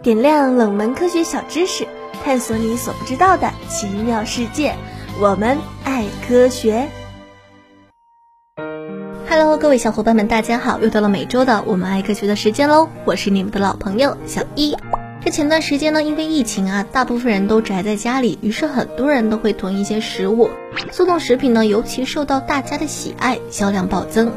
[0.00, 1.84] 点亮冷门科学小知识，
[2.22, 4.76] 探索你所不知道的奇妙世界。
[5.20, 6.88] 我们爱科学。
[9.28, 10.78] Hello，各位小伙伴们，大家好！
[10.78, 14.76] 又到了每周的我们爱科学的时间喽，我是你们的老朋友小一。
[15.20, 20.48] 这前段时间呢，因为疫情啊，大部分人都宅在家里，于是很多人都会囤一些食物。
[20.92, 24.32] 速冻食品呢，尤其受到大家的喜爱，销量暴增。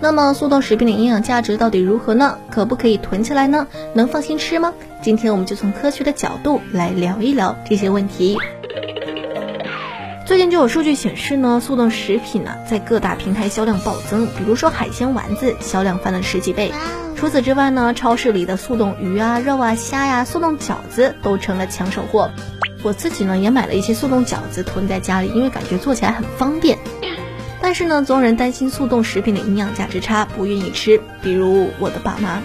[0.00, 2.38] 那么速冻食品的营养价值到底如何呢？
[2.50, 3.66] 可不可以囤起来呢？
[3.94, 4.74] 能放心吃吗？
[5.00, 8.36] 今天我们就从科学的角度来聊一聊这些问题。
[10.26, 16.72] 最近就有数据显示呢，速冻食品呢在各大平台销量暴增，比如说海鲜丸子销量翻了十几倍。
[17.14, 22.30] 除此之外呢，超市里的速冻鱼啊、肉啊、虾呀、速冻饺子都成了抢手货。
[22.82, 26.78] 我自己呢也买了一些速冻饺子囤在家里，因为感觉做起来很方便。
[27.74, 31.00] 但是呢，总有人担心速冻食品的营养价值差，不愿意吃。
[31.20, 32.40] 比如我的爸妈，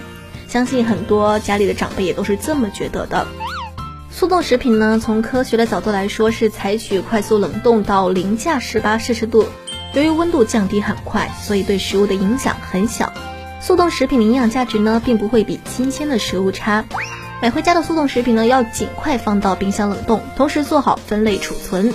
[0.48, 3.28] 相信很多家里的长辈也都是这么觉得的。
[4.10, 9.46] 速冻食品呢，从科学的角度来说，是采取快速冷冻到零下十八摄氏度。
[9.94, 13.14] 由于温度降低很快，所以对食物的影响很小。
[13.62, 16.86] 速冻食品的营养价值呢，并不会比新鲜的食物差。
[17.40, 21.94] 买回家的速冻食品呢，要尽快放到冰箱冷冻，同时做好分类储存。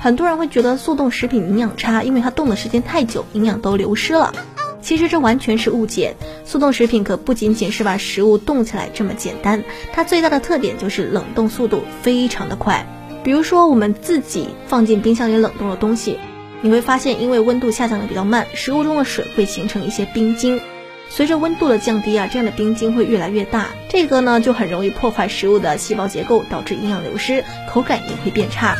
[0.00, 4.34] 很多人会觉得速冻食品营养差，因为它冻的时间太久，营养都流失了。
[4.80, 6.16] 其实这完全是误解。
[6.44, 12.84] 速冻食品可不仅仅是把食物冻起来这么简单，它最大的特点就是冷冻速度非常的快。
[13.22, 16.18] 比如说我们自己放进冰箱里冷冻的东西，
[16.62, 20.60] 你会发现因为温度下降的比较慢，食物中的水会形成一些冰晶。
[21.08, 28.74] 随着温度的降低啊，这样的冰晶会越来越大，这个呢就很容易破坏食物的细胞结构，导致营养流失，口感也会变差。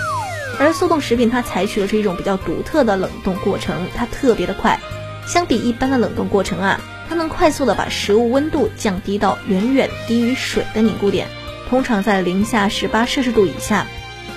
[0.62, 4.78] 而速冻食品它采取的是一种比较独特的冷冻过程，它特别的快，
[5.26, 11.26] 相比一般的冷冻过程啊，它能快速的把食物温度降低到远远低于水的凝固点，
[11.68, 13.86] 通常在零下十八摄氏度以下。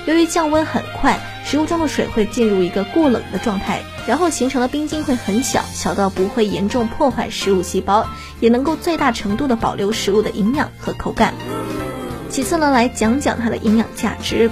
[0.07, 8.07] 由于降温很快，食物中的水会进入一个过冷的状态，然后形成的冰晶会很小，小到不会严重破坏食物细胞，
[8.39, 11.35] 也能够最大程度的保留食物的营养和口感。
[12.29, 14.49] 其次呢，来讲讲它的营养价值。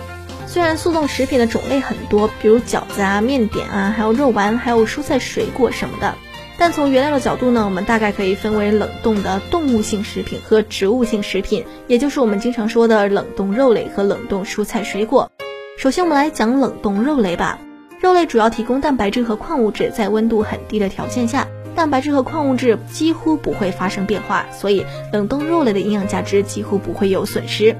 [0.53, 6.13] 虽然速冻食品的种类很多，比如饺子啊、面点啊，还有肉丸，还有蔬菜水果什么的，
[6.59, 15.31] 但从原料的角度呢，我们大概可以分为冷冻的动物性食品和植物性食品，也就是我们经常说的冷冻肉类和冷冻蔬菜水果。
[15.75, 17.57] 首先，我们来讲冷冻肉类吧。
[17.99, 27.75] 肉类主要提供蛋白质和矿物质，在温度很低的条件下，蛋白质和矿物质几乎不会发生变化，所以冷冻肉类的营养价值几乎不会有损失。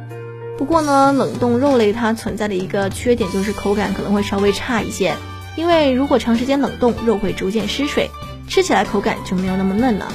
[0.57, 5.15] 不过呢，冷冻肉类它存在的一个缺点就是口感可能会稍微差一些，
[5.55, 8.09] 因为如果长时间冷冻，肉会逐渐失水，
[8.47, 10.11] 吃起来口感就没有那么嫩了。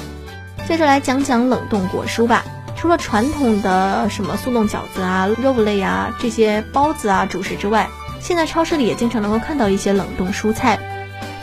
[0.67, 2.43] 接着来讲讲冷冻果蔬吧。
[2.77, 7.89] 除了传统的什么速冻饺子啊、肉类啊这些包子啊主食之外，
[8.21, 10.79] 现在超市里也经常能够看到一些冷冻蔬菜，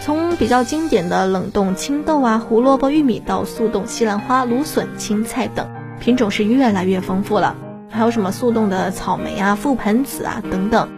[0.02, 5.68] 从比较经典的冷冻青豆啊、胡萝卜、玉米到速冻西兰花、芦笋、青菜等，
[6.00, 7.54] 品种是越来越丰富了。
[7.96, 10.88] 还有什么速冻的草莓啊、覆盆子啊等等，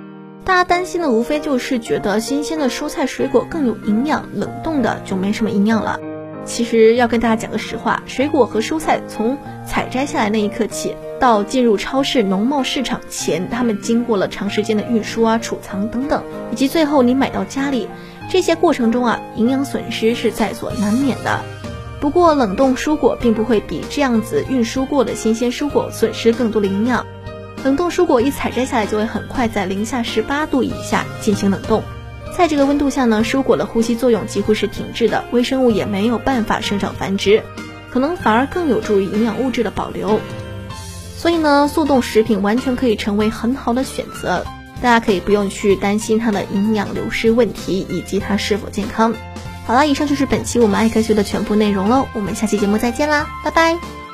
[0.44, 6.00] 大家担心的无非就是觉得新鲜的蔬菜水果更有营养，冷冻的就没什么营养了。
[6.44, 17.86] 其实要跟大家讲个实话，水果和蔬菜从采摘下来那一刻起，到进入超市、农贸市场前，它们经过了长时间的运输啊、储藏等等，以及最后你买到家里，
[18.28, 21.38] 这些过程中啊，营养损失是在所难免的。
[22.00, 27.04] 不过，冷冻蔬果并不会比这样子运输过的新鲜蔬果损失更多的营养。
[27.64, 31.82] 冷冻蔬果一采摘下来就会很快在零下十八度以下进行冷冻，
[32.36, 37.42] 在这个温度下呢，蔬果的呼吸作用几乎是停滞的，微生物也没有办法生长繁殖，
[37.90, 40.20] 可能反而更有助于营养物质的保留。
[41.16, 44.46] 所以呢，速冻食品完全可以成为很好的选择，
[44.80, 49.12] 大家可以不用去担心它的营养流失问题以及它是否健康。
[49.68, 54.07] 好了，以上就是本期我们爱科学的全部内容喽，我们下期节目再见啦，拜拜。